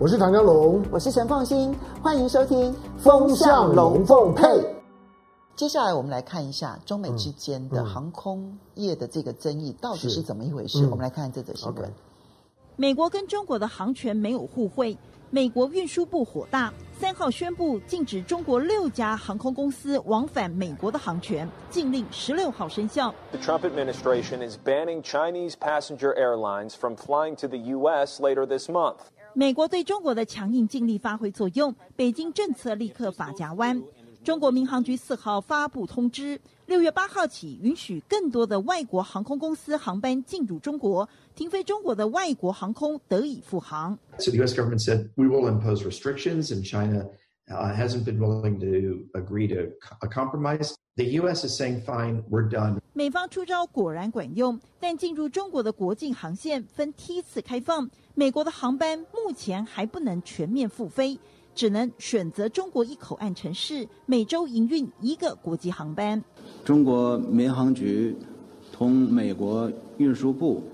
[0.00, 4.44] 我是唐江龙，我是陈凤新，欢迎收听《风向龙凤配》。
[5.56, 10.86] 接下来我们来看一下中美之间的航空业的这个争议到底是怎么一回事。
[10.86, 11.92] 嗯、我们来看看这则新闻。
[12.76, 14.96] 美国跟中国的航权没有互惠，
[15.30, 23.12] 美国运输部火大，三号宣布禁止中国六家航空公司往返美国的航权，禁令十六号生效。
[23.32, 28.20] The Trump administration is banning Chinese passenger airlines from flying to the U.S.
[28.20, 28.98] later this month.
[29.38, 33.80] 美国对中国的强硬尽力发挥作用，北京政策立刻法夹弯。
[34.24, 43.96] 中国民航局四号发布通知，六月八号起允许更多的外国航空公司航班进入中国，停飞中国的外国航空得以复航。
[47.48, 49.70] Hasn't been willing to agree to
[50.00, 50.74] a compromise.
[50.96, 51.44] The U.S.
[51.44, 52.80] is saying fine, we're done.
[52.92, 57.88] 美方出招果然管用，但进入中国的国境航线分梯次开放。
[58.14, 61.16] 美国的航班目前还不能全面复飞，
[61.54, 66.22] 只能选择中国一口岸城市每周营运一个国际航班。
[66.64, 68.16] 中国民航局
[68.72, 70.64] 同美国运输部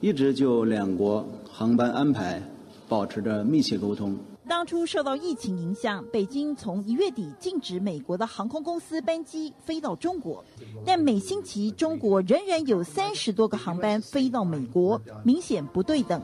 [0.00, 2.42] 一直就两国航班安排
[2.88, 4.14] 保持着密切沟通。
[4.52, 10.44] 当初受到疫情影响，北京从一月底禁止美国的航空公司班机飞到中国，
[10.84, 16.22] 但每星期中国仍然有三十多个航班飞到美国，明显不对等。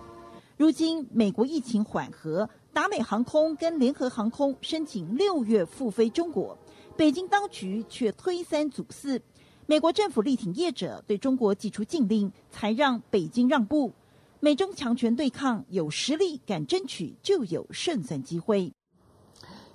[0.59, 6.55] 如今美国疫情缓和，达美航空跟联合航空申请六月复飞中国，
[6.99, 9.19] 北京当局却推三阻四。
[9.65, 13.91] 美国政府力挺业者，对中国寄出禁令，才让北京让步。
[14.41, 18.73] 美中强权对抗，有实力敢争取就有胜算机会。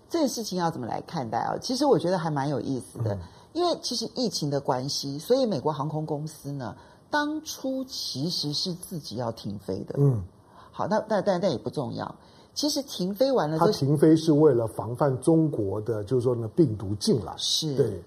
[0.10, 1.58] 这件事情要怎么来看待啊？
[1.62, 3.18] 其实我觉得还蛮有意思的，
[3.52, 6.76] 因为其实疫情的关系，所以美国航空公司呢，
[7.10, 9.96] 当初其实是自己要停飞的。
[9.98, 10.24] 嗯。
[10.72, 12.16] 好，那但但但也不重要。
[12.54, 17.34] 其实停飞完了，它停飞是为了防范中国的，就是说呢，病毒进来。
[17.38, 18.04] 是，对。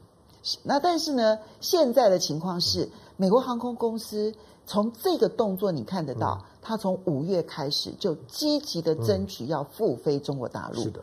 [0.62, 4.32] 那但是呢，现在的情况是，美国航空公司
[4.66, 10.82] 从这个动作你看得到，它从五月开始就积极的争取要复飞中国大陆。
[10.82, 11.00] 是的。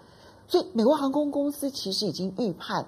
[0.48, 2.86] 所以，美国航空公司其实已经预判，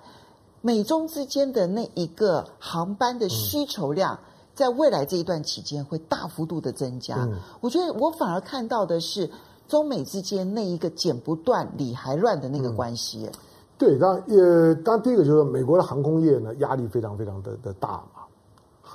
[0.62, 4.18] 美中之间的那一个航班的需求量。
[4.53, 7.18] 在未来这一段期间会大幅度的增加。
[7.18, 9.30] 嗯，我觉得我反而看到的是
[9.68, 13.25] 中美之间那一个剪不断理还乱的那个关系。
[13.25, 13.31] 嗯，
[13.78, 18.15] 对，当呃，当第一个就是美国的航空业呢，压力非常非常的的大嘛，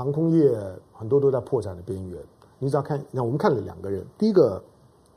[0.00, 0.50] 航空业
[0.94, 2.18] 很多都在破产的边缘。
[2.58, 4.62] 你只要看，那我们看了两个人，第一个，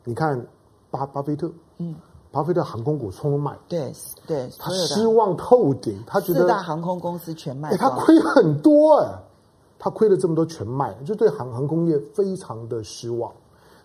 [0.03, 0.45] 你看
[0.91, 1.95] 巴巴菲特，嗯，
[2.31, 3.93] 巴菲特航空股冲卖，对
[4.27, 9.07] 对，他失望透顶，他觉得四大航空公司全卖，他亏很多哎。
[9.79, 13.31] 他亏了这么多全卖，就对航航空业非常的失望，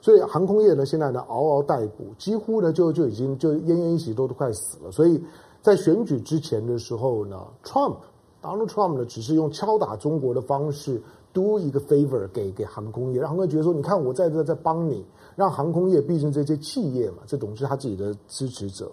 [0.00, 4.92] 所以航空业呢现在呢嗷嗷待哺，几乎呢就就已经就奄奄一息，都都快死了。
[4.92, 5.20] 所以
[5.60, 7.96] 在选举之前的时候呢，Trump
[8.42, 11.00] Donald Trump 呢只是用敲打中国的方式
[11.32, 15.04] do 一个 favor 给给航空业，让航空业觉得说，你看我在这在帮你，
[15.36, 18.90] 让航空业毕竟这些企业嘛，这种是他自己的支持者。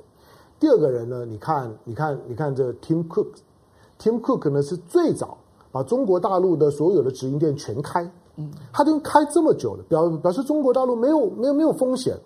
[0.59, 5.37] 第二个人呢，你看你看你看这 Tim Cook，Tim Cook 呢是最早。
[5.71, 12.17] 把中国大陆的所有的直营店全开，嗯，他都开这么久了，表表示中国大陆没有没有没有风险，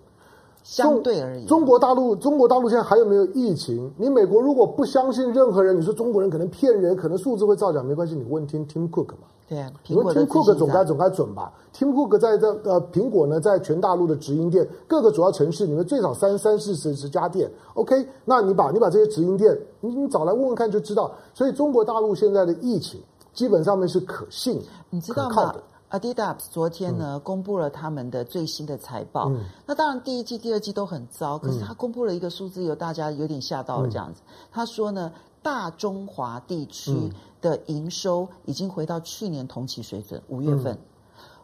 [0.64, 3.92] 相对而言，中国大陆中国大陆现在还有没有疫情？
[3.98, 21.12] 你美国如果不相信任何人，你说中国人可能骗人，可能数字会造假，没关系，你问听 Tim Cook 嘛，对啊，你问 Tim Cook 总该总该准吧？Tim Cook 在这呃苹果呢，在全大陆的直营店，各个主要城市里面最少三三四十十家店，OK，那你把你把这些直营店，你你找来问问看就知道。
[21.34, 23.02] 所以中国大陆现在的疫情。
[23.32, 24.60] 基本上面是可信，
[24.90, 25.56] 你知道吗
[25.90, 29.30] ？Adidas 昨天呢、嗯、公布了他们的最新的财报。
[29.30, 33.90] 嗯、那当然第一季、第二季都很糟，可是他公布了一个数字，有大家有点吓到了。
[33.90, 35.12] 这样子，嗯、他说呢，
[35.42, 37.12] 大中华地区
[37.42, 40.22] 的营收已经回到去年同期水准。
[40.28, 40.80] 五月份，嗯、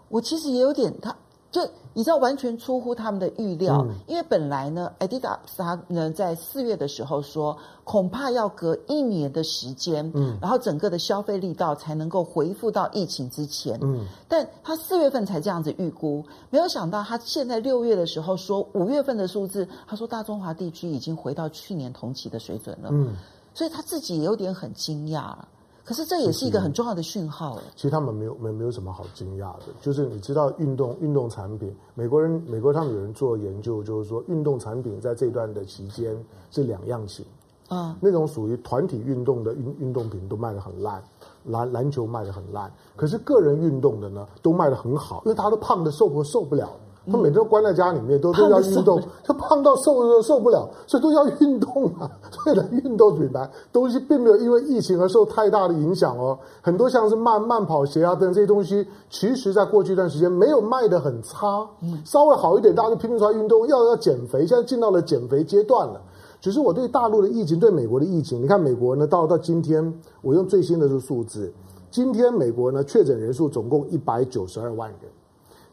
[0.09, 1.15] 我其实也有点他。
[1.55, 1.61] 就
[1.93, 23.15] 你知道，完全出乎他们的预料，嗯、因为本来呢，Adidas 他呢在四月的时候说，恐怕要隔一年的时间，嗯，然后整个的消费力道才能够恢复到疫情之前，嗯，但他四月份才这样子预估，没有想到他现在六月的时候说五月份的数字，他说大中华地区已经回到去年同期的水准了，嗯，
[23.53, 25.21] 所以他自己也有点很惊讶。
[25.21, 25.47] 了。
[25.85, 27.59] 可是这也是一个很重要的讯号。
[27.75, 36.17] 其实他们没有没没有什么好惊讶的，就是你知道运动运动产品，美国人美国他们有人做研究，就是说运动产品在这段的期间
[36.49, 37.25] 是两样型。
[37.67, 41.03] 啊，那种属于团体运动的运运动品都卖得很烂，
[41.45, 46.69] 篮篮球卖得很烂，可是个人运动的呢都卖得很好，因为大家都胖的受不受不了，
[47.11, 52.09] 他每天都关在家里面，都都要运动，他胖到瘦都受不了，所以都要运动啊。
[52.31, 56.37] 所以呢，运动品牌东西并没有因为疫情而受太大的影响哦。
[56.61, 61.67] 很多像是慢慢跑鞋啊等这些东西，其实在过去一段时间没有卖的很差，
[62.03, 66.01] 稍微好一点，大家就拼命出来运动，要要减肥，现在进到了减肥阶段了。
[66.41, 71.51] 只是我对大陆的疫情，对美国的疫情，你看美国呢，到到今天，我用最新的这个数字，
[71.89, 74.99] 今天美国呢确诊人数总共一百九十二万人。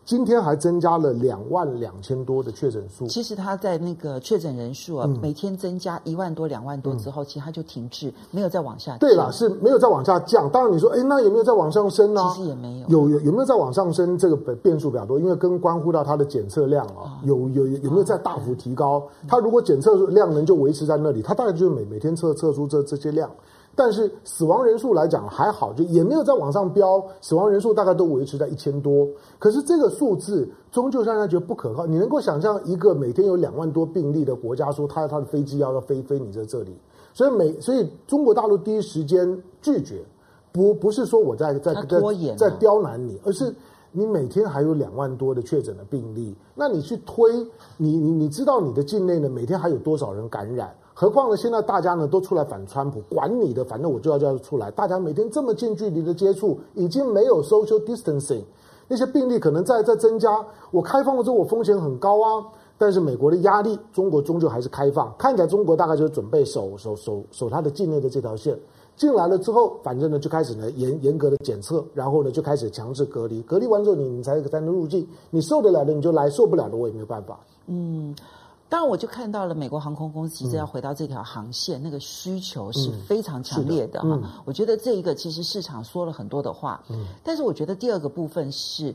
[0.04, 3.06] 今天还增加了两万两千多的确诊数。
[3.06, 8.98] 其实他在那个确诊人数啊，嗯、每天增加一万多、两万多之后，嗯、其实他就停滞，没有再往下降。
[8.98, 10.50] 对了，是没有再往下降。
[10.50, 12.20] 当然你说，哎，那有没有再往上升呢？
[12.34, 12.88] 其实也没有。
[12.88, 14.18] 有有有没有再往上升？
[14.18, 19.02] 这个变数比较多，因为跟关乎到它的检测量啊，有有有没有再大幅提高？
[19.28, 23.30] 它如果检测量能就维持在那里，它大概就是每每天测测出这这些量。
[23.74, 29.08] 但是死亡人数来讲还好，就也没有再往上飙，死亡人数大概都维持在一千多。
[29.38, 31.86] 可是这个数字终究让人觉得不可靠。
[31.86, 36.76] 你能够想象一个每天有两万多病例的国家，说他他的飞机要要飞飞你在这里，
[37.14, 40.04] 所以每所以中国大陆第一时间拒绝，
[40.52, 41.98] 不不是说我在在在
[42.36, 43.54] 在刁难你，而是
[43.90, 47.32] 你每天还有两万多的确诊的病例，那你去推
[47.78, 50.74] 你你你知道你的境内呢每天还有多少人感染？
[51.02, 51.36] 何况呢？
[51.36, 54.70] 现在大家呢都出来反川普，管你的，反正我就要叫出来。
[54.70, 58.44] 大家每天这么近距离的接触，已经没有 social distancing，
[58.86, 60.30] 那些病例可能在在增加。
[60.70, 62.46] 我开放了之后，我风险很高啊。
[62.78, 65.12] 但是美国的压力，中国终究还是开放。
[65.18, 68.56] 看起来中国大概就是准备守守守守它的境内的这条线。
[68.94, 73.42] 进来了之后，反正呢就开始呢严严格的检测，然后呢就开始强制隔离。
[73.42, 75.04] 隔离完之后你，你你才才能入境。
[75.30, 77.40] 你受得了的你就来，受不了的我也没有办法。
[77.66, 78.14] 嗯。
[78.72, 84.08] 当然，我就看到了美国航空公司其实要回到这条航线，嗯、那个需求是非常强烈的哈。
[84.08, 88.94] 嗯、我觉得这一个其实市场说了很多的话，嗯，但是我觉得第二个部分是，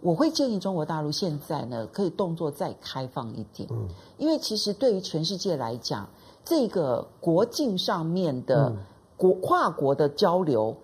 [0.00, 3.86] 我会建议中国大陆现在呢可以动作再开放一点，嗯，
[4.16, 6.08] 因为其实对于全世界来讲，
[6.42, 8.74] 这个国境上面的
[9.18, 10.74] 国跨国的交流。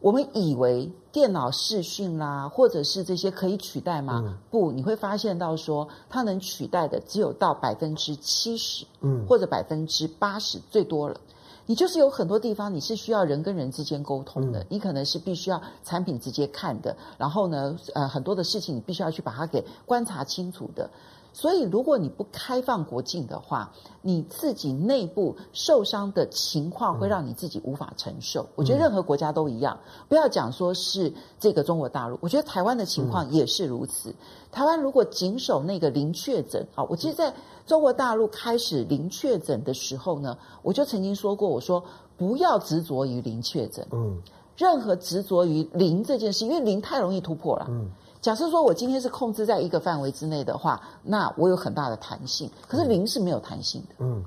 [0.00, 4.22] 我们以为电脑视讯啦，或者是这些可以取代吗？
[4.22, 11.18] 嗯、不，你会发现到说，它能取代的只有到百分之七十，嗯，或者百分之八十最多了。
[11.64, 20.90] 你就是有很多地方你是需要人跟人之间沟通的，嗯、你可能是必须要产品直接看的，然后呢，呃，很多的事情你必须要去把它给观察清楚的。
[21.36, 28.44] 所以，如果你不开放国境的话，你自己内部受伤的情况会让你自己无法承受。
[28.44, 29.78] 嗯、我觉得任何国家都一样，
[30.08, 34.08] 不要讲说是这个中国大陆，我觉得台湾的情况也是如此。
[34.08, 34.14] 嗯、
[34.50, 37.34] 台湾如果谨守那个零确诊，好，我其实在
[37.66, 41.84] 中国大陆开始零确诊的时候呢，我就曾经说过，我说
[42.16, 44.22] 不要执着于零确诊，嗯，
[44.56, 47.90] 任何执着于零这件事，因为零太容易突破了，嗯。
[48.26, 52.50] 假设说我今天是控制在一个范围之内的话，那我有很大的弹性。
[52.66, 54.20] 可是零是没有弹性的，嗯，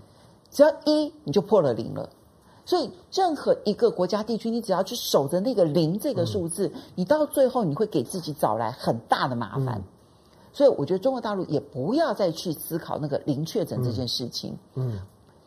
[0.50, 2.10] 只要一你就破了零了。
[2.63, 9.75] 所以任何一个国家地区，你只要去守着那个零这个数字，嗯，你到最后你会给自己找来很大的麻烦。
[9.75, 9.84] 嗯，
[10.54, 14.57] 所以我觉得中国大陆也不要再去思考那个零确诊这件事情。
[14.75, 15.02] 嗯，嗯，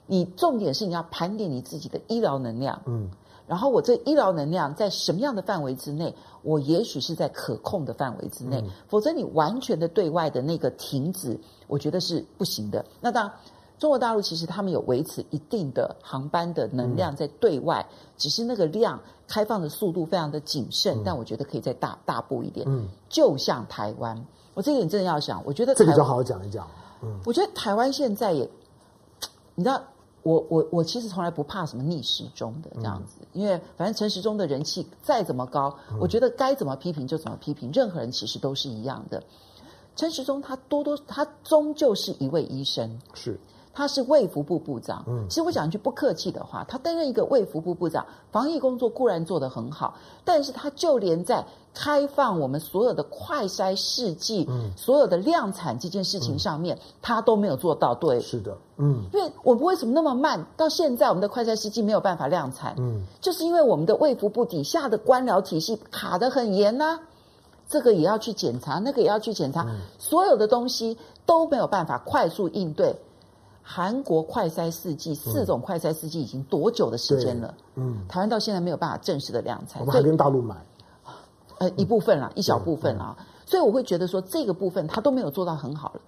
[0.07, 2.79] 你重点是你要盘点你自己的医疗能量。
[2.85, 3.09] 嗯。
[3.53, 6.15] 然后我这医疗能量在什么样的范围之内？
[6.41, 12.83] 我也许是在可控的范围之内，嗯、否则你完全的对外的那个停止，我觉得是不行的。
[12.99, 13.33] 那当然，
[13.79, 18.99] 中国大陆其实他们有维持一定的航班的能量在对外，嗯、只是那个量
[19.29, 22.67] 开放的速度非常的谨慎，嗯、但我觉得可以再大大步一点。
[22.67, 26.67] 嗯，就像台湾，我这一点真的要想，我觉得这个就好好讲一讲。
[27.03, 28.49] 嗯，我觉得台湾现在也，
[29.55, 29.83] 你知道。
[30.23, 39.23] 我我我其实从来不怕什么逆时钟的这样子，嗯、因为反正陈时中的人气再怎么高，嗯、我觉得该怎么批评就怎么批评，任何人其实都是一样的。
[39.97, 43.39] 陈时中他多多他终究是一位医生，是。
[43.75, 57.95] 他是卫福部部长，嗯，其实我讲一句不客气的话，他担任一个卫福部部长，防疫工作固然做得很好，但是他就连在开放我们所有的快筛试剂，嗯，所有的量产这件事情上面，嗯、他都没有做到。
[57.95, 60.45] 对，是的，嗯，因为我们为什么那么慢？
[60.55, 67.01] 到现在我们的快筛试剂没有办法量产，嗯，就是因为我们的卫福部底下的官僚体系卡得很严呐、啊，
[67.71, 72.95] 这个也要去检查，那个也要去检查，嗯、所有的东西都没有办法快速应对。
[73.63, 77.55] 韩国快筛试剂四种快筛试剂已经多久的时间了？
[77.77, 80.57] 嗯，台湾到现在没有办法正式的量产，我们还跟大陆买，
[81.59, 83.17] 呃，一部分啦，一小部分啊，
[83.47, 86.01] 所以我会觉得说这个部分他都没有做到很好了，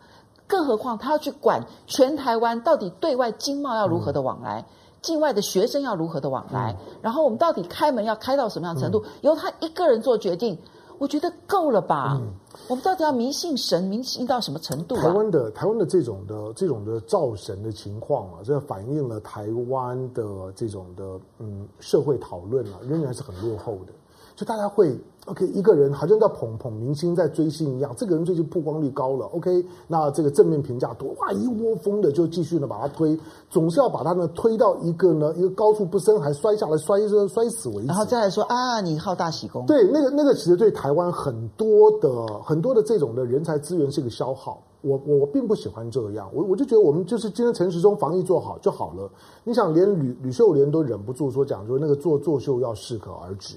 [0.46, 4.66] 更何况他要去管全台湾到底对外经贸要如何的往来，
[5.00, 10.58] 境外的学生要如何的往来，然后我们到底开门要开到什么样程度，由他一个人做决定。
[10.98, 12.18] 我觉得够了吧？
[12.20, 12.32] 嗯、
[12.68, 15.02] 我们到底要迷信神，迷信到什么程度、啊？
[15.02, 23.92] 台湾的台湾的这种的这种的造神的情况啊，这反映了台湾的这种的嗯社会讨论啊，仍然是很落后的。
[24.36, 27.94] 就大家会 OK，一个人好像在捧捧明星，在追星一样。
[27.96, 37.86] 这个人最近曝光率高了，OK，那这个正面评价多，哇，一窝蜂的就继续呢把他推，总是要把他呢推到一个呢一个高处不胜寒，摔下来摔摔摔死为止。
[37.86, 39.64] 然后再来说啊，你好大喜功。
[39.66, 44.60] 对，那个那个其实对台湾很多的很多的这种的人才资源是一个消耗。
[44.82, 49.10] 我我并不喜欢这样，我我就觉得我们就是今天陈时中防疫做好就好了。
[49.42, 53.56] 你想连吕吕秀莲都忍不住说讲说那个做作秀要适可而止。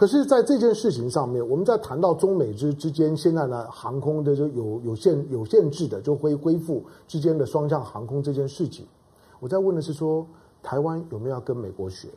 [0.00, 8.86] 可是，在这件事情上面，我们在谈到中美之之间，现在呢，航空的就有有限有限制的，就会恢复之间的双向航空这件事情。
[9.40, 10.26] 我在问的是说，
[10.62, 12.08] 台湾有没有要跟美国学？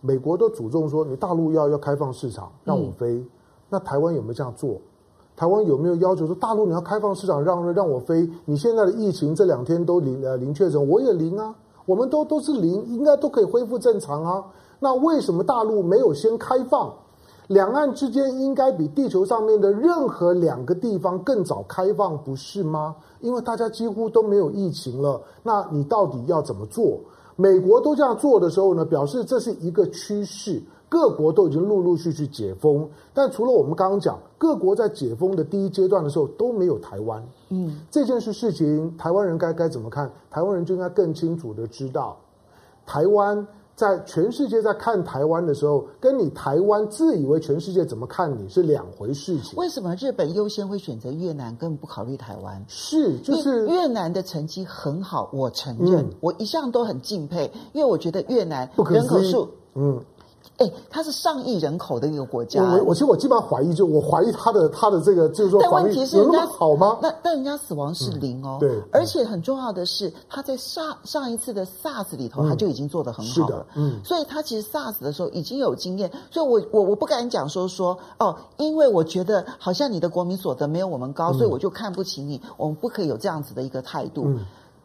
[0.00, 3.16] 美国都主动说，你大陆要要开放市场，让我飞。
[3.16, 3.28] 嗯、
[3.68, 4.80] 那台湾有没有这样做？
[5.36, 8.26] 台湾有没有要求说，大陆你要开放市场，让让我飞？
[8.46, 14.42] 你现在的疫情这两天都零呃零确诊，我也零啊，我们都都是零，应该都可以恢复正常啊。
[14.78, 16.92] 那为什么大陆没有先开放？
[17.48, 22.96] 两岸之间应该比地球上面的任何两个地方更早开放，不是吗？
[23.20, 25.20] 因为大家几乎都没有疫情了。
[25.42, 26.98] 那你到底要怎么做？
[27.36, 32.88] 美国都这样做的时候呢，表示这是一个趋势，各国都已经陆陆续续解封。
[33.12, 37.22] 但除了我们刚刚讲，各国在解封的第一阶段的时候都没有台湾。
[37.50, 40.10] 嗯，这件事事情，台湾人该该怎么看？
[40.30, 42.16] 台湾人就应该更清楚的知道，
[42.86, 43.46] 台湾。
[43.76, 49.56] 在全世界在看台湾的时候，跟你台湾自以为全世界怎么看你是两回事情。
[49.56, 52.64] 为什么日本优先会选择越南，根本不考虑台湾？
[52.68, 60.00] 是，就是越南的成绩很好，我承认，嗯、我一向都很敬佩，因为我觉得越南人口数，嗯。
[60.58, 62.62] 哎，它是上亿人口的一个国家。
[62.62, 66.98] 我我其实我基本上怀疑，就我怀疑他的他的这个就是说，但问题是人家好吗？
[67.02, 68.58] 那但人家死亡是零哦。
[68.60, 68.80] 对。
[68.92, 73.66] 而且很重要的是，他在上上一次的 SARS 里头，他就已经做得很好了。
[73.74, 74.00] 嗯。
[74.04, 82.40] 所以他其实 SARS 的时候已经有经验，所以我我我不敢讲说说哦，因为我觉得好像你的国民所得没有我们高，所以我就看不起你。
[82.56, 84.28] 我们不可以有这样子的一个态度。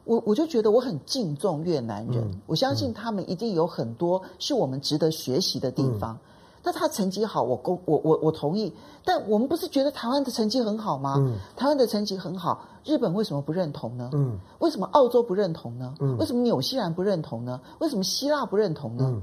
[0.10, 6.16] 我我就觉得我很敬重越南人，嗯、我相信他们一定有很多是我们值得学习的地方。
[6.16, 6.20] 嗯、
[6.64, 8.74] 那他成绩好，我公我我我同意。
[9.06, 11.14] 但我们不是觉得台湾的成绩很好吗？
[11.20, 14.10] 嗯、台湾的成绩很好，日本为什么不认同呢？
[14.14, 15.94] 嗯、为什么澳洲不认同呢？
[16.00, 17.62] 嗯、为什么纽西兰不认同呢？
[17.78, 19.06] 为什么希腊不认同呢？
[19.14, 19.22] 嗯、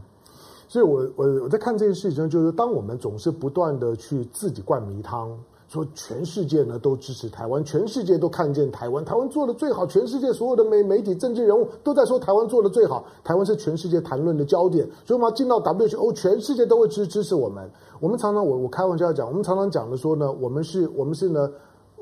[0.69, 5.37] 所以我我我在看这件事情，就是当我们总是不断的去自己灌迷汤。
[5.69, 17.69] 说全世界呢都支持台湾，全世界都看见台湾，台湾做的最好，全世界所有的媒媒体、政治人物都在说台湾做的最好，台湾是全世界谈论的焦点，所以我们要进到 WHO，全世界都会支支持我们。
[17.99, 21.51] 我们常常我我开玩笑讲，我们常常讲的说呢，我们是我们是呢，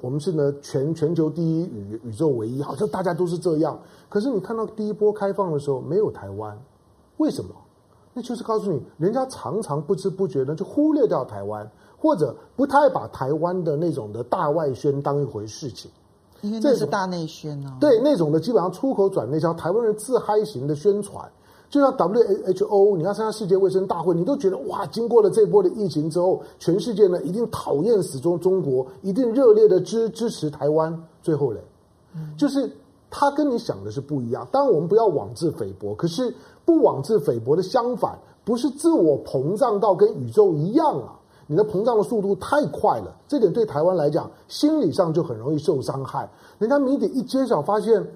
[0.03, 3.81] 我们是呢全全球第一宇宇宙唯一，好像大家都是这样。
[4.11, 6.59] 可是你看到第一波开放的时候，没有台湾，
[7.17, 7.51] 为什么？
[8.13, 11.69] 那就是告诉你，人家常常不知不觉呢就忽略掉台湾。
[12.05, 15.91] 或者不太把台湾的那种的大外宣当一回事情，
[16.43, 17.81] 因为这是大内宣呢、啊。
[17.81, 21.27] 对，那种的基本上出口转内销，台湾人自嗨型的宣传，
[21.71, 30.95] 就像 WHO，你要参加世界卫生大会，你都觉得哇，经过了这波的疫情之后，全世界呢一定讨厌死中中国，一定热烈的支支持台湾。
[31.23, 31.61] 最后嘞，
[32.15, 32.71] 嗯、就是
[33.09, 34.47] 他跟你想的是不一样。
[34.53, 36.35] 当然，我们不要妄自菲薄，可是
[36.67, 41.19] 不妄自菲薄的相反，不是自我膨胀到跟宇宙一样啊。
[41.47, 46.29] 你的膨胀的速度太快了，这点对台湾来讲，心理上就很容易受伤害。
[46.59, 48.07] 人家谜底一揭晓，发现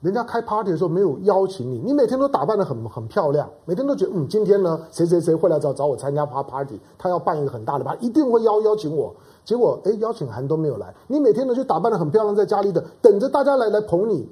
[0.00, 9.12] 人家开 party 的时候没有邀请你，你每天都打扮得很很漂亮，每天都觉得嗯，今天呢，谁谁谁会来找找我参加 party，他要办一个很大的 party，一定会邀邀请我。
[9.44, 10.94] 结果诶，邀请函都没有来。
[11.06, 14.28] 你每天呢就打扮得很漂亮，在家里等等着大家来来捧你。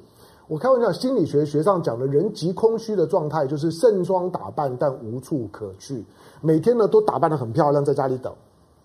[0.49, 6.05] 我开玩笑，心理学学上讲的人极空虚的状态，就是盛装打扮但无处可去。
[6.41, 8.33] 每天呢都打扮得很漂亮，在家里等，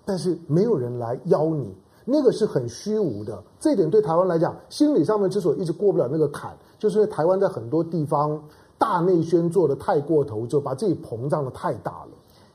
[0.03, 1.71] 但是没有人来邀你，
[2.03, 3.43] 那个是很虚无的。
[3.59, 8.41] 这一点对台湾来讲，心理上面之所以一直过不了那个坎，就是因为台湾在很多地方
[8.79, 12.09] 大内宣做得太过头，就把自己膨胀得太大了。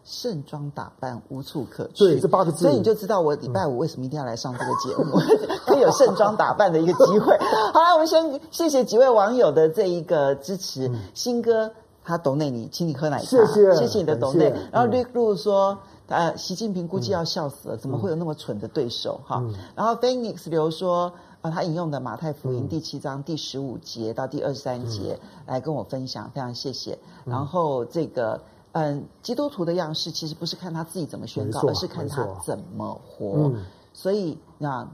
[0.06, 7.36] 盛装打扮无处可去，对，这八个字，所以你就知道我礼拜五为什么一定要来上这个节目，嗯、 可以有盛装打扮的一个机会。
[7.74, 11.70] 好了，我们先谢谢几位网友的这一个支持，新哥。
[12.04, 13.24] 他懂内你，请你喝奶茶。
[13.24, 14.54] 谢谢，谢谢你的懂内。
[14.70, 19.20] 然后绿露说，呃，习近平估计要笑死了，怎么会有那么蠢的对手？
[19.26, 19.42] 哈。
[19.74, 26.96] 然后 Phoenix 刘说，啊，他引用的马太福音第七章第十五节到第二十三节来跟我分享，非常谢谢。
[27.24, 28.40] 然后这个。
[28.78, 33.50] 嗯，基督徒的样式其实不是看他自己怎么宣告，而是看他怎么活。
[33.54, 34.86] 嗯、所以那。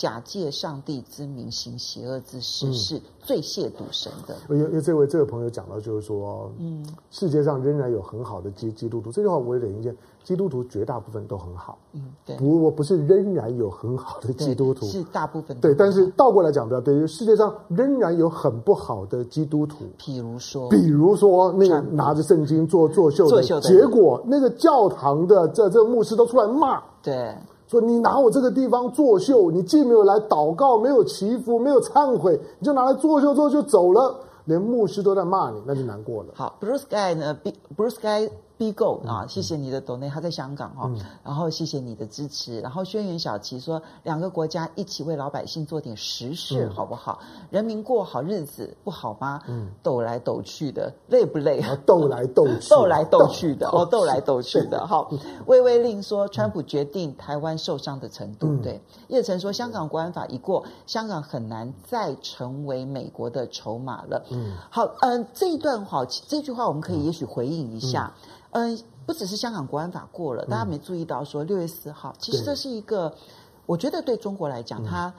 [0.00, 4.34] 假借上帝之名行邪恶之事，是最亵渎神的。
[4.48, 9.12] 因为这位这位朋友讲到，就是说，嗯，世界上仍然有很好的基基督徒。
[9.12, 11.78] 这句话我有点意见，基督徒绝大部分都很好。
[11.92, 12.34] 嗯，对。
[12.38, 15.54] 不，我不是仍然有很好的基督徒，是大部分。
[15.60, 19.84] 对，但是倒过来讲比较对，世界上仍然有很不好的基督徒。
[19.98, 26.82] 比如说，比如说那个拿着圣经做作秀的，结果那个教堂的这这牧师都出来骂。
[27.02, 27.34] 对。
[27.70, 34.12] 说你拿我这个地方作秀，你既没有来祷告，没有祈福，没有忏悔，你就拿来作秀之后就走了，
[34.46, 36.30] 连牧师都在骂你，那就难过了。
[36.34, 37.38] 好，Bruce Guy 呢
[37.76, 38.28] ？Bruce Guy。
[38.60, 39.24] 必购啊！
[39.26, 42.60] 谢谢你的 donate，他在香港哈，嗯、然后谢谢你的支持。
[42.60, 47.20] 然后轩辕小琪说，两个国家一起为老百姓做点实事，好不好？
[47.22, 49.40] 嗯、人民过好日子不好吗？
[49.48, 51.62] 嗯，斗来斗去的，累不累？
[51.86, 54.86] 斗来斗去，斗 来斗去的， 哦，斗来斗去的。
[54.86, 55.10] 好，
[55.48, 58.46] 微微令说，川普决定台湾受伤的程度。
[58.46, 64.22] 嗯、对，叶晨说，香港国安法一过，香港很难再成为美国的筹码了。
[64.28, 68.12] 嗯，好，嗯、呃，这一段话，这句话我们可以也许回应一下。
[68.52, 73.12] 嗯嗯，不只是香港国安法过了，大家没注意到说六月四号，其实这是一个，
[73.66, 75.12] 我觉得对中国来讲，他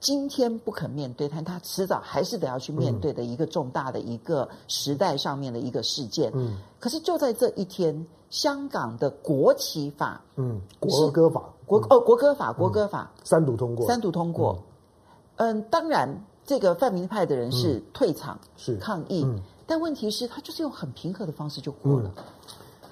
[0.00, 6.30] 今天不肯面对，但他迟早还是得要去面对的一个重大的一个时代上面的一个事件。
[6.34, 14.56] 嗯，可是就在这一天，香港的国旗法，嗯，国歌法，国哦国歌法，国歌法三读通过，三读通过。
[15.36, 16.08] 嗯，当然
[16.44, 19.26] 这个泛民派的人是退场是抗议，
[19.66, 22.10] 但问题是，他就是用很平和的方式就过了。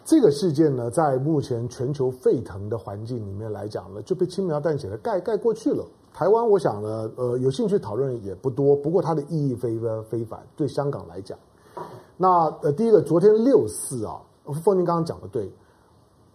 [0.07, 5.85] 这个事件呢，在目前全球沸腾的环境里面来讲呢，就被轻描淡写的盖盖过去了。
[6.15, 8.77] 台湾，我想呢，呃，有兴趣讨论也不多。
[8.77, 9.77] 不过它的意义非
[10.09, 11.37] 非凡，对香港来讲。
[12.17, 14.23] 那呃，第一个，昨天六四啊，
[14.63, 15.51] 凤宁刚刚讲的对，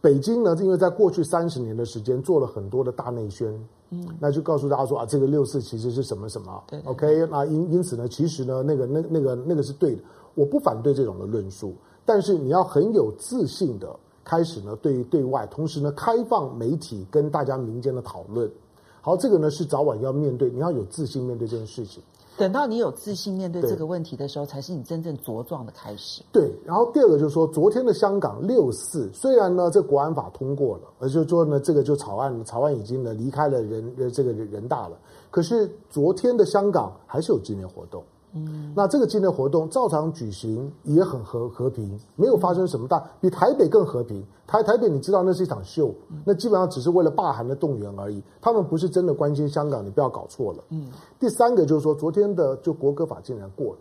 [0.01, 3.57] 北京呢，是因为在过去三十年的时间做了很多的大内宣，
[3.91, 10.03] 嗯，那就告诉大家说啊，这个六四其实是什么什么，对，OK，那因因此呢，其实呢，那个那那个那个是对的，
[10.35, 11.73] 我不反对这种的论述。
[12.13, 13.87] 但是你要很有自信的
[14.21, 18.51] 开始呢，对对外，同时呢，开放媒体跟大家民间的讨论。
[18.99, 22.03] 好，这个呢是早晚要面对，你要有自信面对这件事情。
[22.37, 26.21] 等到你有自信面对这个问题的时候，才是你真正茁壮的开始。
[26.33, 26.51] 对。
[26.65, 34.97] 然后第二个就是说，昨天的香港六四，虽然呢这国安法通过了，而就是说呢这个就草案草案已经呢离开了人呃这个人大了，
[35.29, 38.03] 可是昨天的香港还是有纪念活动。
[38.33, 44.25] 嗯，那这个纪念活动照常举行，也很和和平，没有发生什么大，比台北更和平。
[44.47, 45.93] 台台北你知道那是一场秀，
[46.25, 50.63] 那基本上只是为了罢韩的动员而已，他们不是真的关心香港，你不要搞错了。
[50.69, 50.89] 嗯，
[51.19, 53.79] 第三个就是说，昨天的就国歌法竟然过了，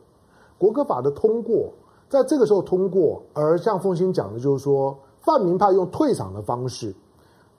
[0.59, 1.73] 国歌法的通过，
[2.09, 6.95] 在这个时候通过，而像凤新讲的，就是说泛民派用退场的方式，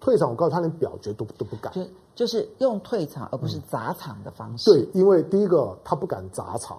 [0.01, 1.71] 退场，我告诉他连表决都都不敢。
[2.13, 4.69] 就是用退场而不是砸场的方式。
[4.69, 4.73] 嗯。
[4.73, 6.77] 对，因为第一个他不敢砸场，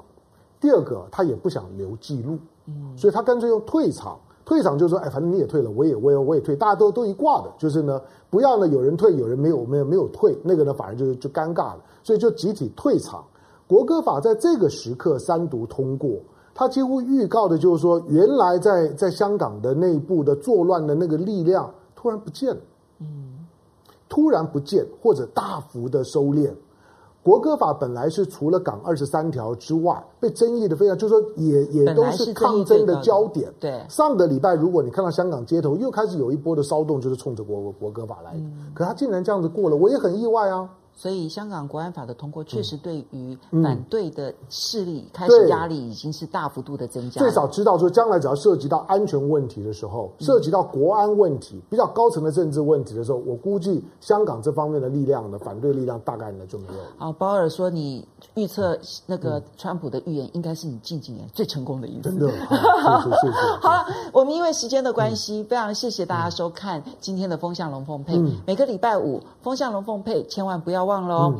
[0.60, 4.18] 第二个他也不想留记录，嗯，所以他干脆用退场。
[4.44, 13.24] 退场就是说，哎，反正你也退了，我也我也我也退，大家都都一挂的，就是呢，不要呢有人退，有人没有没有没有退，那个呢反而就就尴尬了，所以就集体退场。
[13.68, 16.10] 国歌法在这个时刻三读通过，
[16.52, 22.60] 他几乎预告的就是说，原来在在香港的内部的作乱的那个力量突然不见了。
[24.08, 26.52] 突然不见或者大幅的收敛，
[27.22, 33.50] 国歌法本来是除了港二十三条之外被争议的非常，就是说也也都是抗争的焦点。
[33.60, 40.68] 对，上个礼拜如果你看到香港街头又开始有一波的骚动，就是冲着国国歌法来的，嗯、可他竟然这样子过了，我也很意外啊。
[40.94, 47.20] 所以，香港国安法的通过确实对于反对的势力开始压力已经是大幅度的增加。
[47.20, 56.80] 最少知道说，将来只要涉及到安全问题的时候，涉及到国安问题比较高层的政治问题的时候，我估计香港这方面的力量呢，反对力量大概呢就没有。
[56.96, 62.10] 好，鲍尔说你预测那个川普的预言，应该是你近几年最成功的一次。
[62.10, 63.32] 真的，谢谢谢谢。
[63.60, 68.16] 好了，我们因为时间的关系，非常谢谢大家收看今天的风向龙凤配。
[68.46, 71.34] 每个礼拜五，风向龙凤配千万不要忘了哦。